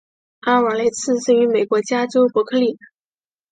[0.39, 2.75] 阿尔瓦雷茨生于美国加州伯克利。